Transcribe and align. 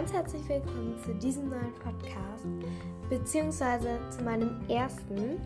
ganz 0.00 0.14
herzlich 0.14 0.48
willkommen 0.48 0.98
zu 1.04 1.12
diesem 1.12 1.50
neuen 1.50 1.74
Podcast, 1.74 2.46
beziehungsweise 3.10 4.00
zu 4.08 4.24
meinem 4.24 4.66
ersten. 4.66 5.38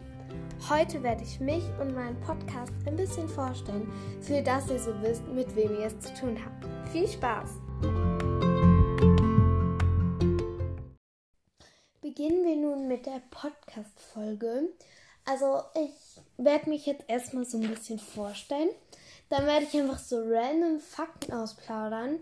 Heute 0.70 1.02
werde 1.02 1.24
ich 1.24 1.40
mich 1.40 1.64
und 1.80 1.92
meinen 1.92 2.20
Podcast 2.20 2.72
ein 2.86 2.94
bisschen 2.94 3.28
vorstellen, 3.28 3.92
für 4.20 4.40
das 4.42 4.70
ihr 4.70 4.78
so 4.78 4.92
wisst, 5.02 5.26
mit 5.26 5.56
wem 5.56 5.72
ihr 5.72 5.86
es 5.86 5.98
zu 5.98 6.14
tun 6.14 6.38
habt. 6.38 6.88
Viel 6.92 7.08
Spaß! 7.08 7.50
Beginnen 12.00 12.44
wir 12.44 12.54
nun 12.54 12.86
mit 12.86 13.06
der 13.06 13.22
Podcast-Folge. 13.32 14.68
Also, 15.24 15.62
ich 15.74 16.22
werde 16.36 16.70
mich 16.70 16.86
jetzt 16.86 17.02
erstmal 17.08 17.44
so 17.44 17.58
ein 17.58 17.68
bisschen 17.68 17.98
vorstellen. 17.98 18.68
Dann 19.30 19.46
werde 19.46 19.66
ich 19.66 19.74
einfach 19.74 19.98
so 19.98 20.22
random 20.24 20.78
Fakten 20.78 21.32
ausplaudern 21.32 22.20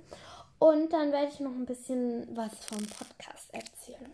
und 0.63 0.93
dann 0.93 1.11
werde 1.11 1.27
ich 1.33 1.41
noch 1.41 1.51
ein 1.51 1.67
bisschen 1.67 2.37
was 2.37 2.53
vom 2.67 2.79
Podcast 2.79 3.53
erzählen. 3.53 4.13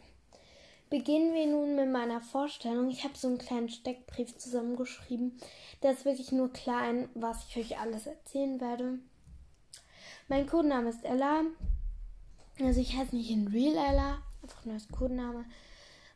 Beginnen 0.89 1.35
wir 1.35 1.47
nun 1.47 1.77
mit 1.77 1.91
meiner 1.91 2.23
Vorstellung. 2.23 2.89
Ich 2.89 3.05
habe 3.05 3.19
so 3.19 3.29
einen 3.29 3.37
kleinen 3.37 3.69
Steckbrief 3.69 4.35
zusammengeschrieben. 4.39 5.39
Der 5.83 5.93
ist 5.93 6.07
wirklich 6.07 6.33
nur 6.33 6.51
klein, 6.51 7.11
was 7.13 7.45
ich 7.47 7.59
euch 7.59 7.79
alles 7.79 8.07
erzählen 8.07 8.63
werde. 8.63 8.99
Mein 10.29 10.47
Codename 10.47 10.89
ist 10.89 11.05
Ella. 11.05 11.43
Also 12.63 12.81
ich 12.81 12.97
heiße 12.97 13.15
nicht 13.15 13.31
in 13.31 13.49
Real 13.49 13.77
Ella, 13.77 14.23
einfach 14.43 14.65
nur 14.65 14.73
als 14.73 14.89
Codename. 14.89 15.45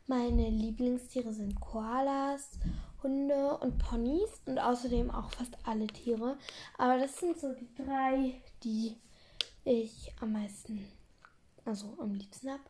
Meine 0.07 0.49
Lieblingstiere 0.49 1.31
sind 1.31 1.61
Koalas, 1.61 2.57
Hunde 3.03 3.55
und 3.59 3.77
Ponys 3.77 4.41
und 4.47 4.57
außerdem 4.57 5.11
auch 5.11 5.29
fast 5.29 5.55
alle 5.63 5.85
Tiere. 5.85 6.39
Aber 6.79 6.97
das 6.97 7.19
sind 7.19 7.39
so 7.39 7.53
die 7.53 7.69
drei, 7.75 8.41
die 8.63 8.97
ich 9.65 10.13
am 10.19 10.33
meisten, 10.33 10.87
also 11.65 11.95
am 11.99 12.13
liebsten 12.13 12.51
habe. 12.51 12.63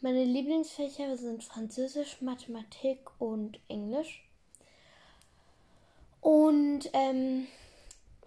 Meine 0.00 0.24
Lieblingsfächer 0.24 1.16
sind 1.16 1.42
Französisch, 1.42 2.20
Mathematik 2.20 3.00
und 3.18 3.58
Englisch. 3.68 4.24
Und 6.20 6.88
ähm, 6.92 7.48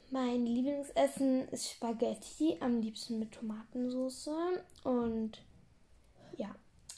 mein 0.10 0.46
Lieblingsessen 0.46 1.48
ist 1.50 1.72
Spaghetti, 1.72 2.58
am 2.60 2.82
liebsten 2.82 3.20
mit 3.20 3.32
Tomatensauce. 3.32 4.30
Und 4.84 5.42
ja, 6.36 6.54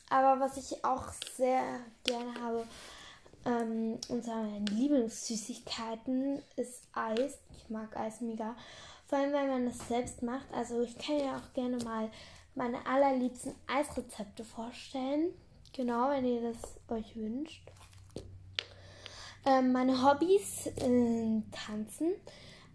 aber 0.10 0.40
was 0.40 0.58
ich 0.58 0.84
auch 0.84 1.14
sehr 1.36 1.82
gerne 2.04 2.34
habe, 2.42 2.66
ähm, 3.46 4.00
unter 4.10 4.48
Lieblingssüßigkeiten 4.72 6.42
ist 6.56 6.88
Eis. 6.94 7.38
Ich 7.58 7.70
mag 7.70 7.96
Eis 7.96 8.22
mega. 8.22 8.56
Vor 9.14 9.20
allem, 9.20 9.34
wenn 9.34 9.48
man 9.48 9.68
es 9.68 9.78
selbst 9.88 10.24
macht. 10.24 10.52
Also 10.52 10.82
ich 10.82 10.98
kann 10.98 11.20
ja 11.20 11.38
auch 11.38 11.54
gerne 11.54 11.78
mal 11.84 12.10
meine 12.56 12.84
allerliebsten 12.88 13.54
Eisrezepte 13.68 14.44
vorstellen. 14.44 15.36
Genau, 15.72 16.10
wenn 16.10 16.26
ihr 16.26 16.42
das 16.42 16.58
euch 16.88 17.16
wünscht. 17.16 17.62
Ähm, 19.46 19.72
meine 19.72 20.02
Hobbys 20.04 20.64
sind 20.64 21.46
Tanzen. 21.52 22.14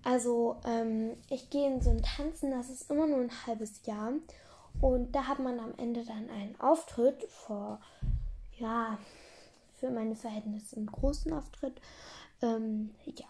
Also 0.05 0.61
ähm, 0.65 1.17
ich 1.29 1.51
gehe 1.51 1.75
in 1.75 1.83
so 1.83 1.91
ein 1.91 2.05
Tanzen, 2.05 2.53
das 2.53 2.71
ist 2.71 2.89
immer 2.89 3.09
nur 3.09 3.19
ein 3.19 3.47
halbes 3.49 3.85
Jahr. 3.85 4.13
Und 4.81 5.11
da 5.17 5.25
hat 5.25 5.41
man 5.41 5.59
am 5.59 5.75
Ende 5.77 6.05
dann 6.05 6.31
einen 6.31 6.55
Auftritt 6.61 7.25
vor, 7.25 7.81
ja, 8.61 8.97
für 9.75 9.91
meine 9.91 10.15
Verhältnisse 10.15 10.77
einen 10.77 10.87
großen 10.87 11.33
Auftritt. 11.33 11.81
Ähm, 12.43 12.95
ja. 13.07 13.27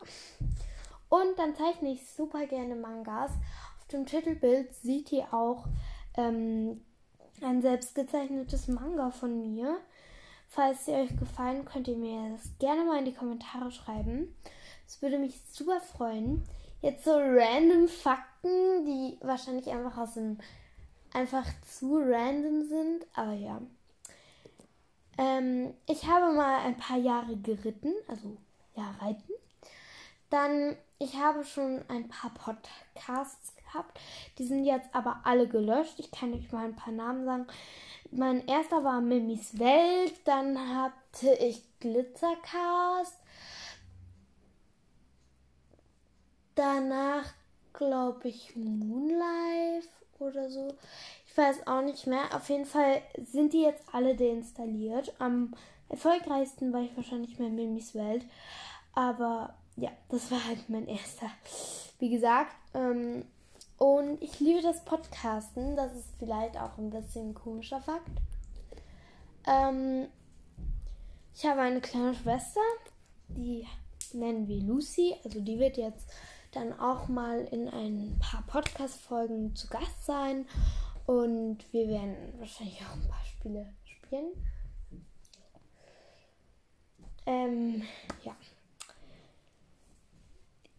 Und 1.09 1.39
dann 1.39 1.55
zeichne 1.55 1.92
ich 1.92 2.06
super 2.11 2.47
gerne 2.47 2.75
Mangas. 2.75 3.33
Auf 3.78 3.87
dem 3.89 4.06
Titelbild 4.06 4.75
seht 4.75 5.11
ihr 5.12 5.33
auch 5.33 5.67
ähm, 6.17 6.83
ein 7.42 7.62
selbstgezeichnetes 7.62 8.69
Manga 8.69 9.11
von 9.11 9.38
mir. 9.41 9.78
Falls 10.49 10.87
sie 10.87 10.93
euch 10.93 11.16
gefallen, 11.16 11.65
könnt 11.65 11.88
ihr 11.88 11.97
mir 11.97 12.31
das 12.32 12.59
gerne 12.59 12.84
mal 12.84 12.99
in 12.99 13.05
die 13.05 13.15
Kommentare 13.15 13.71
schreiben. 13.71 14.34
Es 14.87 15.03
würde 15.03 15.19
mich 15.19 15.41
super 15.50 15.81
freuen. 15.81 16.44
Jetzt 16.81 17.05
so 17.05 17.12
random 17.12 17.88
Fakten, 17.88 18.84
die 18.87 19.19
wahrscheinlich 19.21 19.69
einfach 19.69 19.99
aus 19.99 20.15
dem 20.15 20.38
einfach 21.12 21.47
zu 21.62 21.97
random 21.97 22.65
sind, 22.65 23.06
aber 23.15 23.32
ja. 23.32 23.61
Ähm, 25.16 25.75
ich 25.87 26.06
habe 26.06 26.32
mal 26.32 26.61
ein 26.61 26.77
paar 26.77 26.99
Jahre 26.99 27.37
geritten, 27.37 27.93
also 28.06 28.37
ja, 28.77 28.94
reiten. 29.00 29.32
Dann, 30.31 30.77
ich 30.99 31.16
habe 31.16 31.44
schon 31.44 31.83
ein 31.89 32.09
paar 32.09 32.31
Podcasts 32.34 33.55
gehabt. 33.56 33.99
Die 34.39 34.47
sind 34.47 34.65
jetzt 34.65 34.89
aber 34.93 35.21
alle 35.25 35.49
gelöscht. 35.49 35.99
Ich 35.99 36.11
kann 36.11 36.34
euch 36.34 36.53
mal 36.53 36.65
ein 36.65 36.77
paar 36.77 36.93
Namen 36.93 37.25
sagen. 37.25 37.47
Mein 38.11 38.47
erster 38.47 38.84
war 38.84 39.00
Mimis 39.00 39.59
Welt. 39.59 40.15
Dann 40.25 40.59
hatte 40.77 41.33
ich 41.34 41.62
Glitzercast. 41.81 43.17
Danach 46.55 47.33
glaube 47.72 48.28
ich 48.28 48.56
Moonlife 48.56 49.88
oder 50.19 50.50
so. 50.50 50.75
Ich 51.27 51.37
weiß 51.37 51.67
auch 51.67 51.83
nicht 51.83 52.06
mehr. 52.06 52.34
Auf 52.34 52.49
jeden 52.49 52.67
Fall 52.67 53.00
sind 53.25 53.53
die 53.53 53.62
jetzt 53.62 53.84
alle 53.93 54.17
deinstalliert. 54.17 55.15
Am 55.21 55.55
erfolgreichsten 55.88 56.72
war 56.72 56.83
ich 56.83 56.97
wahrscheinlich 56.97 57.38
bei 57.38 57.49
Mimis 57.49 57.94
Welt. 57.94 58.25
Aber 58.93 59.55
ja, 59.78 59.91
das 60.09 60.31
war 60.31 60.44
halt 60.44 60.69
mein 60.69 60.89
erster. 60.89 61.31
Wie 61.99 62.11
gesagt, 62.11 62.55
ähm, 62.75 63.25
und 63.78 64.21
ich 64.21 64.41
liebe 64.41 64.61
das 64.61 64.84
Podcasten. 64.84 65.77
Das 65.77 65.94
ist 65.94 66.12
vielleicht 66.19 66.56
auch 66.56 66.77
ein 66.78 66.91
bisschen 66.91 67.31
ein 67.31 67.34
komischer 67.34 67.81
Fakt. 67.81 68.11
Ähm, 69.47 70.09
ich 71.34 71.47
habe 71.47 71.61
eine 71.61 71.81
kleine 71.81 72.15
Schwester, 72.15 72.61
die 73.28 73.67
nennen 74.12 74.49
wir 74.49 74.61
Lucy. 74.61 75.15
Also 75.25 75.41
die 75.41 75.61
wird 75.61 75.77
jetzt 75.77 76.11
dann 76.50 76.78
auch 76.78 77.06
mal 77.06 77.44
in 77.53 77.69
ein 77.69 78.19
paar 78.19 78.43
Podcast-Folgen 78.49 79.55
zu 79.55 79.69
Gast 79.69 80.05
sein. 80.05 80.47
Und 81.06 81.59
wir 81.72 81.88
werden 81.88 82.17
wahrscheinlich 82.38 82.81
auch 82.83 82.94
ein 82.94 83.09
paar 83.09 83.25
Spiele 83.25 83.72
spielen. 83.84 84.33
Ähm, 87.27 87.83
ja. 88.25 88.34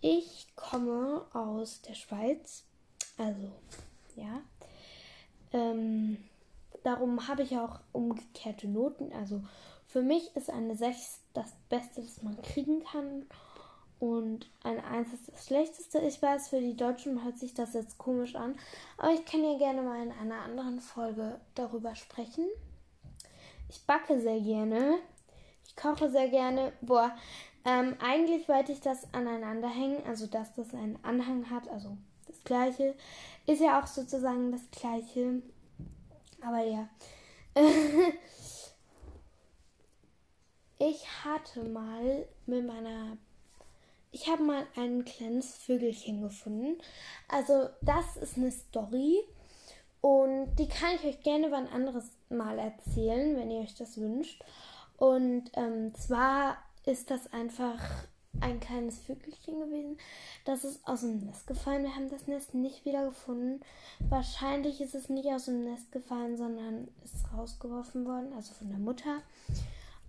Ich 0.01 0.47
komme 0.55 1.25
aus 1.39 1.81
der 1.81 1.93
Schweiz. 1.93 2.63
Also, 3.17 3.51
ja. 4.15 4.41
Ähm, 5.51 6.17
darum 6.83 7.27
habe 7.27 7.43
ich 7.43 7.57
auch 7.57 7.79
umgekehrte 7.91 8.67
Noten. 8.67 9.11
Also, 9.13 9.41
für 9.87 10.01
mich 10.01 10.35
ist 10.35 10.49
eine 10.49 10.75
6 10.75 11.21
das 11.33 11.53
Beste, 11.69 12.01
das 12.01 12.21
man 12.21 12.41
kriegen 12.41 12.83
kann. 12.83 13.25
Und 13.99 14.49
eine 14.63 14.83
1 14.85 15.11
ist 15.13 15.27
das 15.27 15.45
Schlechteste. 15.45 15.99
Ich 15.99 16.21
weiß, 16.21 16.49
für 16.49 16.61
die 16.61 16.77
Deutschen 16.77 17.23
hört 17.23 17.37
sich 17.37 17.53
das 17.53 17.73
jetzt 17.73 17.97
komisch 17.97 18.35
an. 18.35 18.55
Aber 18.97 19.11
ich 19.11 19.25
kann 19.25 19.43
ja 19.43 19.57
gerne 19.57 19.81
mal 19.81 20.01
in 20.01 20.11
einer 20.11 20.41
anderen 20.41 20.79
Folge 20.79 21.39
darüber 21.55 21.95
sprechen. 21.95 22.45
Ich 23.67 23.85
backe 23.85 24.21
sehr 24.21 24.39
gerne. 24.39 24.99
Ich 25.67 25.75
koche 25.75 26.09
sehr 26.09 26.29
gerne. 26.29 26.71
Boah, 26.81 27.15
ähm, 27.69 27.95
eigentlich 27.99 28.49
wollte 28.49 28.71
ich 28.71 28.81
das 28.81 29.13
aneinander 29.13 29.69
hängen, 29.69 30.03
also 30.07 30.25
dass 30.25 30.55
das 30.55 30.73
einen 30.73 30.97
Anhang 31.03 31.51
hat, 31.51 31.69
also 31.69 31.95
das 32.27 32.43
gleiche. 32.43 32.95
Ist 33.45 33.61
ja 33.61 33.79
auch 33.79 33.85
sozusagen 33.85 34.51
das 34.51 34.61
gleiche. 34.71 35.43
Aber 36.41 36.63
ja. 36.63 36.89
ich 40.79 41.05
hatte 41.23 41.63
mal 41.65 42.27
mit 42.47 42.65
meiner. 42.65 43.17
Ich 44.11 44.27
habe 44.27 44.41
mal 44.41 44.65
ein 44.75 45.05
kleines 45.05 45.55
Vögelchen 45.57 46.23
gefunden. 46.23 46.81
Also, 47.27 47.69
das 47.81 48.17
ist 48.17 48.37
eine 48.37 48.51
Story. 48.51 49.19
Und 50.01 50.55
die 50.55 50.67
kann 50.67 50.95
ich 50.95 51.05
euch 51.05 51.21
gerne 51.21 51.51
wann 51.51 51.67
anderes 51.67 52.09
Mal 52.29 52.57
erzählen, 52.57 53.37
wenn 53.37 53.51
ihr 53.51 53.61
euch 53.61 53.75
das 53.75 53.99
wünscht. 53.99 54.43
Und 54.97 55.51
ähm, 55.53 55.93
zwar 55.93 56.57
ist 56.85 57.11
das 57.11 57.31
einfach 57.33 57.79
ein 58.41 58.59
kleines 58.59 58.99
Vögelchen 58.99 59.59
gewesen. 59.59 59.97
Das 60.45 60.63
ist 60.63 60.85
aus 60.87 61.01
dem 61.01 61.19
Nest 61.25 61.47
gefallen. 61.47 61.83
Wir 61.83 61.95
haben 61.95 62.09
das 62.09 62.27
Nest 62.27 62.53
nicht 62.53 62.85
wieder 62.85 63.05
gefunden. 63.05 63.61
Wahrscheinlich 64.07 64.81
ist 64.81 64.95
es 64.95 65.09
nicht 65.09 65.27
aus 65.27 65.45
dem 65.45 65.63
Nest 65.63 65.91
gefallen, 65.91 66.37
sondern 66.37 66.87
ist 67.03 67.15
rausgeworfen 67.35 68.05
worden, 68.05 68.33
also 68.33 68.53
von 68.53 68.69
der 68.69 68.79
Mutter. 68.79 69.21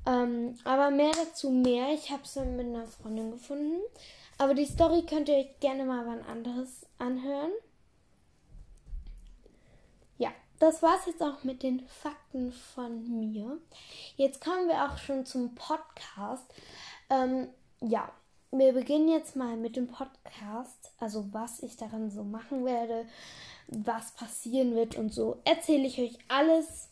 Ähm, 0.06 0.54
aber 0.64 0.90
mehr 0.90 1.12
dazu 1.12 1.50
mehr. 1.50 1.92
Ich 1.92 2.10
habe 2.10 2.22
es 2.24 2.36
mit 2.36 2.66
einer 2.66 2.86
Freundin 2.86 3.32
gefunden. 3.32 3.80
Aber 4.38 4.54
die 4.54 4.66
Story 4.66 5.02
könnt 5.02 5.28
ihr 5.28 5.36
euch 5.36 5.60
gerne 5.60 5.84
mal 5.84 6.06
wann 6.06 6.22
anderes 6.22 6.86
anhören. 6.98 7.50
Ja, 10.16 10.30
das 10.60 10.82
war's 10.82 11.06
jetzt 11.06 11.22
auch 11.22 11.42
mit 11.42 11.62
den 11.62 11.80
Fakten 11.86 12.52
von 12.52 13.18
mir. 13.18 13.58
Jetzt 14.16 14.44
kommen 14.44 14.68
wir 14.68 14.84
auch 14.84 14.98
schon 14.98 15.24
zum 15.24 15.54
Podcast. 15.54 16.44
Ähm, 17.08 17.48
ja, 17.80 18.12
wir 18.52 18.74
beginnen 18.74 19.08
jetzt 19.08 19.36
mal 19.36 19.56
mit 19.56 19.76
dem 19.76 19.88
Podcast. 19.88 20.92
Also 21.00 21.32
was 21.32 21.62
ich 21.62 21.76
daran 21.76 22.10
so 22.10 22.24
machen 22.24 22.66
werde, 22.66 23.06
was 23.68 24.12
passieren 24.12 24.74
wird 24.74 24.96
und 24.96 25.14
so. 25.14 25.40
Erzähle 25.44 25.86
ich 25.86 25.98
euch 25.98 26.18
alles. 26.28 26.90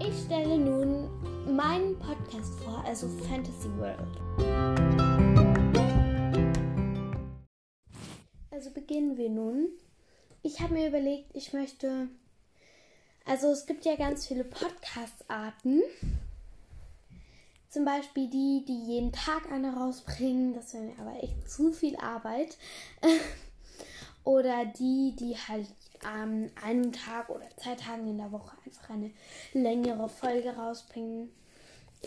Ich 0.00 0.24
stelle 0.24 0.56
nun 0.56 1.54
meinen 1.54 1.98
Podcast 1.98 2.58
vor, 2.60 2.82
also 2.86 3.06
Fantasy 3.28 3.68
World. 3.76 5.13
Also 8.64 8.80
beginnen 8.80 9.18
wir 9.18 9.28
nun. 9.28 9.68
Ich 10.42 10.60
habe 10.60 10.72
mir 10.72 10.88
überlegt, 10.88 11.36
ich 11.36 11.52
möchte 11.52 12.08
also 13.26 13.48
es 13.52 13.66
gibt 13.66 13.84
ja 13.84 13.94
ganz 13.94 14.26
viele 14.26 14.42
Podcast-Arten. 14.42 15.82
Zum 17.68 17.84
Beispiel 17.84 18.30
die, 18.30 18.64
die 18.66 18.84
jeden 18.84 19.12
Tag 19.12 19.52
eine 19.52 19.74
rausbringen. 19.74 20.54
Das 20.54 20.72
wäre 20.72 20.84
mir 20.84 20.98
aber 20.98 21.22
echt 21.22 21.50
zu 21.50 21.74
viel 21.74 21.94
Arbeit. 21.96 22.56
oder 24.24 24.64
die, 24.64 25.14
die 25.14 25.36
halt 25.36 25.68
an 26.02 26.50
einem 26.64 26.90
Tag 26.90 27.28
oder 27.28 27.44
zwei 27.58 27.74
Tagen 27.74 28.08
in 28.08 28.16
der 28.16 28.32
Woche 28.32 28.56
einfach 28.64 28.88
eine 28.88 29.10
längere 29.52 30.08
Folge 30.08 30.56
rausbringen. 30.56 31.30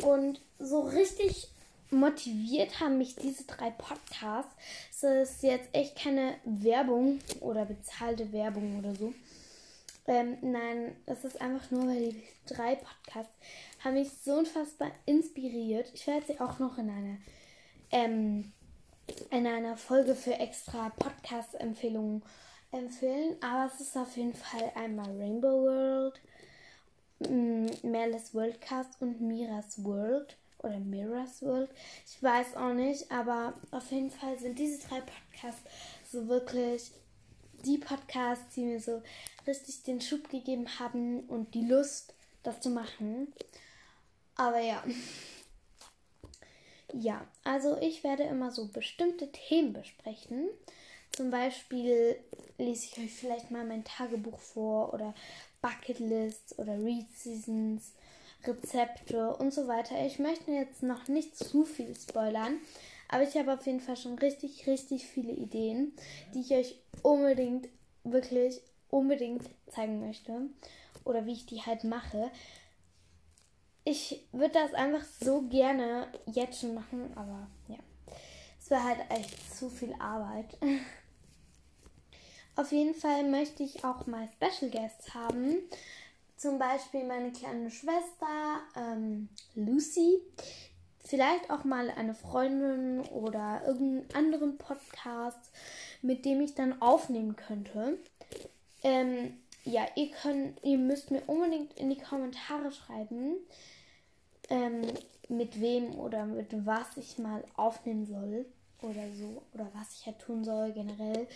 Und 0.01 0.42
so 0.57 0.80
richtig 0.80 1.51
motiviert 1.91 2.79
haben 2.79 2.97
mich 2.97 3.15
diese 3.15 3.45
drei 3.45 3.69
Podcasts. 3.71 4.51
Es 4.91 5.03
ist 5.03 5.43
jetzt 5.43 5.69
echt 5.73 5.97
keine 5.97 6.35
Werbung 6.43 7.19
oder 7.41 7.65
bezahlte 7.65 8.31
Werbung 8.31 8.79
oder 8.79 8.95
so. 8.95 9.13
Ähm, 10.07 10.37
nein, 10.41 10.95
es 11.05 11.25
ist 11.25 11.41
einfach 11.41 11.69
nur, 11.71 11.87
weil 11.87 12.09
die 12.09 12.23
drei 12.45 12.75
Podcasts 12.75 13.33
haben 13.83 13.95
mich 13.95 14.09
so 14.23 14.35
unfassbar 14.35 14.91
inspiriert. 15.05 15.91
Ich 15.93 16.07
werde 16.07 16.25
sie 16.25 16.39
auch 16.39 16.59
noch 16.59 16.77
in 16.77 16.89
einer, 16.89 17.17
ähm, 17.91 18.53
in 19.31 19.47
einer 19.47 19.75
Folge 19.75 20.15
für 20.15 20.33
extra 20.33 20.89
Podcast-Empfehlungen 20.97 22.23
empfehlen. 22.71 23.35
Aber 23.41 23.71
es 23.73 23.81
ist 23.81 23.97
auf 23.97 24.15
jeden 24.15 24.33
Fall 24.33 24.71
einmal 24.75 25.09
Rainbow 25.17 25.63
World, 25.63 26.21
Merles 27.83 28.33
Worldcast 28.33 29.01
und 29.01 29.19
Miras 29.19 29.83
World 29.83 30.37
oder 30.59 30.80
Miras 30.80 31.42
World. 31.42 31.69
Ich 32.06 32.21
weiß 32.21 32.56
auch 32.56 32.74
nicht, 32.74 33.12
aber 33.12 33.54
auf 33.71 33.92
jeden 33.92 34.12
Fall 34.12 34.38
sind 34.39 34.57
diese 34.59 34.86
drei 34.88 35.01
Podcasts 35.01 35.62
so 36.12 36.27
wirklich 36.27 36.92
die 37.65 37.77
Podcasts, 37.77 38.54
die 38.56 38.62
mir 38.62 38.80
so 38.80 39.01
richtig 39.45 39.83
den 39.83 40.01
Schub 40.01 40.30
gegeben 40.30 40.68
haben 40.80 41.21
und 41.21 41.54
die 41.54 41.65
Lust, 41.65 42.13
das 42.44 42.62
zu 42.62 42.69
machen. 42.69 43.33
Aber 44.36 44.59
ja. 44.59 44.83
Ja, 46.94 47.27
also 47.44 47.77
ich 47.81 48.06
werde 48.06 48.24
immer 48.24 48.50
so 48.50 48.69
bestimmte 48.69 49.30
Themen 49.30 49.74
besprechen. 49.74 50.48
Zum 51.12 51.31
Beispiel 51.31 52.15
lese 52.57 52.86
ich 52.86 52.98
euch 52.98 53.13
vielleicht 53.13 53.51
mal 53.51 53.65
mein 53.65 53.83
Tagebuch 53.83 54.39
vor 54.39 54.94
oder 54.94 55.13
Bucketlists 55.62 56.57
oder 56.57 56.81
Read 56.81 57.07
Seasons, 57.13 57.92
Rezepte 58.43 59.35
und 59.35 59.53
so 59.53 59.67
weiter. 59.67 60.05
Ich 60.05 60.19
möchte 60.19 60.51
jetzt 60.51 60.83
noch 60.83 61.07
nicht 61.07 61.37
zu 61.37 61.65
viel 61.65 61.95
spoilern, 61.95 62.57
aber 63.07 63.23
ich 63.23 63.35
habe 63.35 63.53
auf 63.53 63.65
jeden 63.65 63.81
Fall 63.81 63.97
schon 63.97 64.17
richtig, 64.19 64.67
richtig 64.67 65.05
viele 65.07 65.33
Ideen, 65.33 65.93
die 66.33 66.41
ich 66.41 66.51
euch 66.51 66.79
unbedingt, 67.01 67.67
wirklich 68.03 68.61
unbedingt 68.89 69.43
zeigen 69.69 69.99
möchte. 69.99 70.41
Oder 71.03 71.25
wie 71.25 71.33
ich 71.33 71.45
die 71.45 71.61
halt 71.61 71.83
mache. 71.83 72.31
Ich 73.83 74.27
würde 74.33 74.53
das 74.53 74.73
einfach 74.73 75.05
so 75.21 75.43
gerne 75.43 76.07
jetzt 76.25 76.59
schon 76.59 76.73
machen, 76.73 77.11
aber 77.15 77.47
ja. 77.69 77.77
Es 78.59 78.69
wäre 78.69 78.83
halt 78.83 78.99
echt 79.09 79.55
zu 79.55 79.69
viel 79.69 79.93
Arbeit. 79.99 80.57
Auf 82.57 82.71
jeden 82.71 82.95
Fall 82.95 83.23
möchte 83.23 83.63
ich 83.63 83.85
auch 83.85 84.07
mal 84.07 84.27
Special 84.27 84.71
Guests 84.71 85.13
haben. 85.13 85.59
Zum 86.37 86.59
Beispiel 86.59 87.03
meine 87.03 87.31
kleine 87.31 87.71
Schwester 87.71 88.61
ähm, 88.75 89.27
Lucy 89.55 90.21
vielleicht 91.03 91.49
auch 91.49 91.63
mal 91.63 91.89
eine 91.89 92.13
Freundin 92.13 93.01
oder 93.07 93.63
irgendeinen 93.65 94.13
anderen 94.13 94.57
Podcast, 94.57 95.51
mit 96.01 96.25
dem 96.25 96.41
ich 96.41 96.53
dann 96.53 96.81
aufnehmen 96.81 97.35
könnte. 97.35 97.97
Ähm, 98.83 99.37
ja, 99.63 99.85
ihr 99.95 100.11
könnt, 100.11 100.63
ihr 100.63 100.77
müsst 100.77 101.11
mir 101.11 101.21
unbedingt 101.27 101.73
in 101.73 101.89
die 101.89 101.97
Kommentare 101.97 102.71
schreiben, 102.71 103.37
ähm, 104.49 104.81
mit 105.29 105.59
wem 105.59 105.95
oder 105.95 106.25
mit 106.25 106.65
was 106.65 106.97
ich 106.97 107.17
mal 107.17 107.43
aufnehmen 107.55 108.05
soll 108.05 108.45
oder 108.81 109.12
so 109.13 109.41
oder 109.53 109.69
was 109.74 110.00
ich 110.00 110.06
halt 110.06 110.19
tun 110.19 110.44
soll 110.44 110.71
generell. 110.71 111.27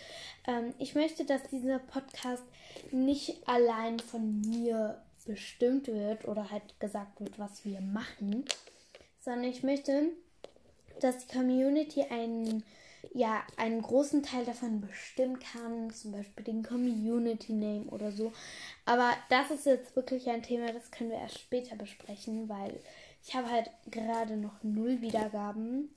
Ähm, 0.46 0.74
ich 0.78 0.94
möchte, 0.94 1.24
dass 1.24 1.42
dieser 1.44 1.78
Podcast 1.78 2.44
nicht 2.90 3.46
allein 3.46 3.98
von 3.98 4.40
mir 4.40 5.02
bestimmt 5.26 5.86
wird 5.88 6.26
oder 6.26 6.50
halt 6.50 6.78
gesagt 6.80 7.20
wird, 7.20 7.38
was 7.38 7.64
wir 7.64 7.80
machen, 7.80 8.44
sondern 9.20 9.44
ich 9.44 9.62
möchte, 9.62 10.10
dass 11.00 11.26
die 11.26 11.36
Community 11.36 12.02
einen, 12.02 12.64
ja, 13.12 13.42
einen 13.56 13.82
großen 13.82 14.22
Teil 14.22 14.44
davon 14.44 14.80
bestimmen 14.80 15.38
kann, 15.38 15.90
zum 15.90 16.12
Beispiel 16.12 16.44
den 16.44 16.62
Community 16.62 17.52
Name 17.52 17.84
oder 17.90 18.12
so. 18.12 18.32
Aber 18.84 19.12
das 19.28 19.50
ist 19.50 19.66
jetzt 19.66 19.94
wirklich 19.96 20.28
ein 20.28 20.42
Thema, 20.42 20.72
das 20.72 20.90
können 20.90 21.10
wir 21.10 21.18
erst 21.18 21.38
später 21.38 21.76
besprechen, 21.76 22.48
weil 22.48 22.80
ich 23.24 23.34
habe 23.34 23.48
halt 23.48 23.70
gerade 23.90 24.36
noch 24.36 24.62
null 24.62 25.00
Wiedergaben 25.00 25.90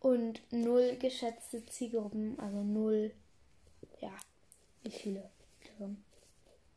und 0.00 0.40
null 0.50 0.96
geschätzte 1.00 1.64
Zielgruppen, 1.66 2.38
also 2.38 2.62
null, 2.62 3.12
ja, 4.00 4.12
wie 4.82 4.90
viele? 4.90 5.30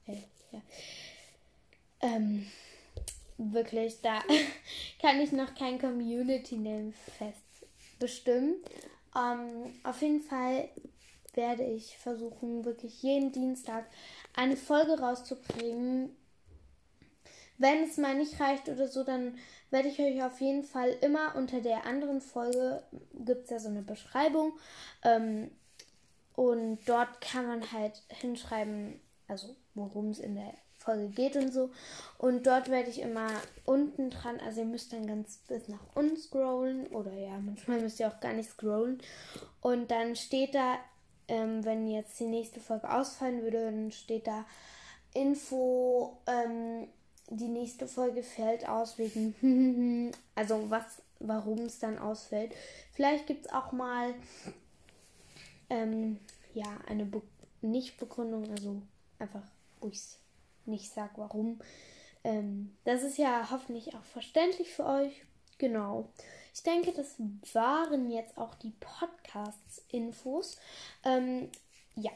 Äh, 0.07 0.17
ja. 0.51 0.61
Ähm, 2.01 2.47
wirklich, 3.37 4.01
da 4.01 4.21
kann 5.01 5.19
ich 5.19 5.31
noch 5.31 5.53
kein 5.55 5.79
Community 5.79 6.57
Name 6.57 6.93
fest 7.17 7.43
bestimmen. 7.99 8.55
Ähm, 9.15 9.73
auf 9.83 10.01
jeden 10.01 10.21
Fall 10.21 10.69
werde 11.33 11.63
ich 11.63 11.97
versuchen, 11.97 12.65
wirklich 12.65 13.01
jeden 13.03 13.31
Dienstag 13.31 13.85
eine 14.35 14.57
Folge 14.57 14.99
rauszubringen. 14.99 16.15
Wenn 17.59 17.83
es 17.83 17.97
mal 17.97 18.15
nicht 18.15 18.39
reicht 18.39 18.69
oder 18.69 18.87
so, 18.87 19.03
dann 19.03 19.37
werde 19.69 19.89
ich 19.89 19.99
euch 19.99 20.23
auf 20.23 20.39
jeden 20.41 20.63
Fall 20.63 20.95
immer 21.01 21.35
unter 21.35 21.61
der 21.61 21.85
anderen 21.85 22.21
Folge, 22.21 22.81
gibt 23.13 23.43
es 23.43 23.49
ja 23.51 23.59
so 23.59 23.69
eine 23.69 23.81
Beschreibung. 23.81 24.53
Ähm, 25.03 25.51
und 26.35 26.79
dort 26.85 27.19
kann 27.19 27.45
man 27.45 27.71
halt 27.71 28.01
hinschreiben, 28.07 28.99
also 29.27 29.55
worum 29.75 30.09
es 30.09 30.19
in 30.19 30.35
der 30.35 30.53
Folge 30.77 31.09
geht 31.09 31.35
und 31.35 31.51
so. 31.51 31.69
Und 32.17 32.47
dort 32.47 32.69
werde 32.69 32.89
ich 32.89 33.01
immer 33.01 33.27
unten 33.65 34.09
dran, 34.09 34.39
also 34.39 34.61
ihr 34.61 34.65
müsst 34.65 34.93
dann 34.93 35.05
ganz 35.05 35.39
bis 35.49 35.67
nach 35.67 35.83
unten 35.95 36.17
scrollen 36.17 36.87
oder 36.87 37.13
ja, 37.13 37.37
manchmal 37.39 37.81
müsst 37.81 37.99
ihr 37.99 38.07
auch 38.07 38.21
gar 38.21 38.33
nicht 38.33 38.49
scrollen. 38.49 39.01
Und 39.59 39.91
dann 39.91 40.15
steht 40.15 40.55
da, 40.55 40.77
ähm, 41.27 41.65
wenn 41.65 41.87
jetzt 41.89 42.17
die 42.19 42.27
nächste 42.27 42.61
Folge 42.61 42.89
ausfallen 42.89 43.41
würde, 43.43 43.65
dann 43.65 43.91
steht 43.91 44.25
da 44.25 44.45
Info, 45.13 46.17
ähm, 46.25 46.87
die 47.29 47.47
nächste 47.47 47.87
Folge 47.87 48.23
fällt 48.23 48.67
aus 48.67 48.97
wegen, 48.97 50.11
also 50.35 50.69
was, 50.69 51.01
warum 51.19 51.59
es 51.59 51.79
dann 51.79 51.99
ausfällt. 51.99 52.53
Vielleicht 52.93 53.27
gibt 53.27 53.45
es 53.45 53.51
auch 53.51 53.71
mal, 53.71 54.13
ähm, 55.69 56.19
ja, 56.53 56.67
eine 56.87 57.05
Be 57.05 57.21
Nicht-Begründung, 57.61 58.49
also 58.51 58.81
einfach, 59.19 59.43
wo 59.81 59.89
ich 59.89 59.97
es 59.97 60.19
nicht 60.65 60.91
sage, 60.91 61.13
warum. 61.17 61.59
Ähm, 62.23 62.75
das 62.85 63.03
ist 63.03 63.17
ja 63.17 63.49
hoffentlich 63.51 63.95
auch 63.95 64.03
verständlich 64.03 64.73
für 64.73 64.85
euch. 64.85 65.25
Genau. 65.57 66.09
Ich 66.53 66.63
denke, 66.63 66.91
das 66.93 67.15
waren 67.53 68.09
jetzt 68.09 68.37
auch 68.37 68.55
die 68.55 68.73
Podcast-Infos. 68.79 70.57
Ähm, 71.03 71.49
ja, 71.95 72.11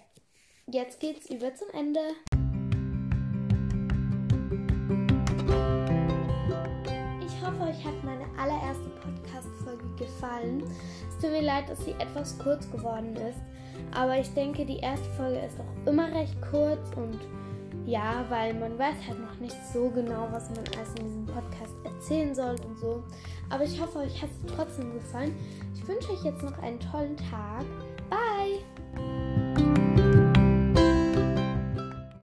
jetzt 0.67 1.00
geht's 1.00 1.29
über 1.29 1.53
zum 1.55 1.70
Ende. 1.72 2.01
Allererste 8.38 8.90
Podcast-Folge 9.02 9.84
gefallen. 9.98 10.63
Es 11.10 11.18
tut 11.20 11.32
mir 11.32 11.42
leid, 11.42 11.70
dass 11.70 11.84
sie 11.86 11.92
etwas 11.92 12.38
kurz 12.40 12.70
geworden 12.72 13.16
ist. 13.16 13.40
Aber 13.94 14.18
ich 14.18 14.34
denke, 14.34 14.66
die 14.66 14.78
erste 14.78 15.10
Folge 15.12 15.40
ist 15.40 15.58
auch 15.60 15.90
immer 15.90 16.12
recht 16.13 16.36
kurz 16.52 16.90
und 16.96 17.20
ja, 17.86 18.25
weil 18.30 18.54
man 18.54 18.78
weiß 18.78 18.96
halt 19.08 19.20
noch 19.20 19.40
nicht 19.40 19.56
so 19.74 19.90
genau, 19.90 20.28
was 20.32 20.50
man 20.52 20.60
alles 20.75 20.94
in 21.00 21.06
diesem 21.06 21.25
Podcast 21.25 21.74
erzählen 21.84 22.34
soll 22.34 22.56
und 22.66 22.80
so. 22.80 23.04
Aber 23.50 23.63
ich 23.63 23.80
hoffe, 23.82 24.00
euch 24.00 24.22
hat 24.22 24.30
es 24.30 24.56
trotzdem 24.56 24.94
gefallen. 24.94 25.36
Ich 25.75 25.88
wünsche 25.88 26.12
euch 26.12 26.24
jetzt 26.24 26.44
noch 26.44 26.58
einen 26.60 26.80
tollen 26.80 27.18
Tag 27.18 27.66